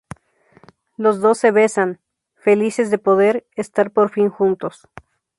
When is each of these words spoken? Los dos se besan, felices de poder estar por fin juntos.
Los 0.97 1.21
dos 1.21 1.37
se 1.37 1.51
besan, 1.51 1.99
felices 2.33 2.89
de 2.89 2.97
poder 2.97 3.45
estar 3.55 3.91
por 3.91 4.09
fin 4.09 4.29
juntos. 4.31 4.87